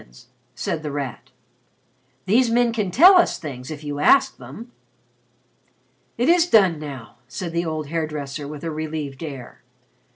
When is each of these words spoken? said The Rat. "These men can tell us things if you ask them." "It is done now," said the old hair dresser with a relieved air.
said 0.55 0.81
The 0.81 0.89
Rat. 0.91 1.29
"These 2.25 2.49
men 2.49 2.73
can 2.73 2.89
tell 2.89 3.17
us 3.17 3.37
things 3.37 3.69
if 3.69 3.83
you 3.83 3.99
ask 3.99 4.37
them." 4.37 4.71
"It 6.17 6.27
is 6.27 6.47
done 6.47 6.79
now," 6.79 7.17
said 7.27 7.51
the 7.51 7.65
old 7.65 7.85
hair 7.89 8.07
dresser 8.07 8.47
with 8.47 8.63
a 8.63 8.71
relieved 8.71 9.21
air. 9.21 9.61